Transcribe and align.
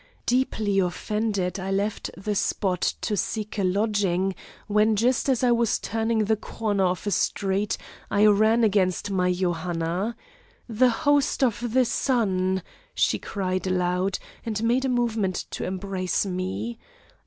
Deeply 0.25 0.79
offended, 0.79 1.59
I 1.59 1.69
left 1.69 2.09
the 2.17 2.33
spot 2.33 2.81
to 3.01 3.15
seek 3.15 3.59
a 3.59 3.63
lodging, 3.63 4.33
when 4.65 4.95
just 4.95 5.29
as 5.29 5.43
I 5.43 5.51
was 5.51 5.77
turning 5.77 6.25
the 6.25 6.35
corner 6.35 6.85
of 6.85 7.05
a 7.05 7.11
street 7.11 7.77
I 8.09 8.25
ran 8.25 8.63
against 8.63 9.11
my 9.11 9.31
Johanna. 9.31 10.15
'The 10.67 10.89
host 10.89 11.43
of 11.43 11.73
the 11.73 11.85
Sun!' 11.85 12.63
she 12.95 13.19
cried 13.19 13.67
aloud, 13.67 14.17
and 14.43 14.63
made 14.63 14.85
a 14.85 14.89
movement 14.89 15.45
to 15.51 15.65
embrace 15.65 16.25
me. 16.25 16.79